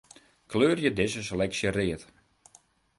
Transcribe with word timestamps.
Kleurje 0.53 0.91
dizze 0.95 1.21
seleksje 1.29 1.69
read. 1.77 2.01